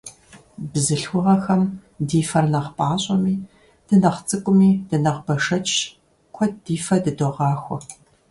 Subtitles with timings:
[0.71, 1.61] Бзылъхугъэхэм
[2.07, 3.35] ди фэр нэхъ пӀащӀэми,
[3.87, 5.73] дынэхъ цӀыкӀуми, дынэхъ бэшэчщ,
[6.35, 7.77] куэд ди фэ дыдогъахуэ.